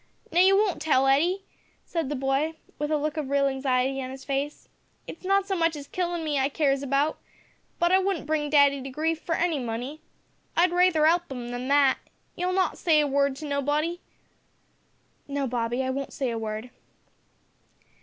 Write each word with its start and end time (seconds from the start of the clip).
"Now 0.31 0.39
you 0.39 0.57
won't 0.57 0.81
tell, 0.81 1.05
Hetty?" 1.05 1.43
said 1.85 2.09
the 2.09 2.15
boy 2.15 2.55
with 2.79 2.89
a 2.89 2.97
look 2.97 3.17
of 3.17 3.29
real 3.29 3.45
anxiety 3.45 4.01
on 4.01 4.09
his 4.09 4.23
face. 4.25 4.67
"It's 5.05 5.23
not 5.23 5.45
so 5.47 5.55
much 5.55 5.75
his 5.75 5.85
killin' 5.85 6.23
me 6.23 6.39
I 6.39 6.49
cares 6.49 6.81
about, 6.81 7.19
but 7.77 7.91
I 7.91 7.99
wouldn't 7.99 8.25
bring 8.25 8.49
daddy 8.49 8.81
to 8.81 8.89
grief 8.89 9.21
for 9.21 9.35
any 9.35 9.59
money. 9.59 10.01
I'd 10.57 10.71
raither 10.73 11.05
'elp 11.05 11.31
'im 11.31 11.49
than 11.49 11.67
that. 11.67 11.99
You'll 12.35 12.51
not 12.51 12.79
say 12.79 12.99
a 12.99 13.05
word 13.05 13.35
to 13.35 13.45
nobody?" 13.45 14.01
"No, 15.27 15.45
Bobby, 15.45 15.83
I 15.83 15.91
won't 15.91 16.13
say 16.13 16.31
a 16.31 16.37
word." 16.39 16.71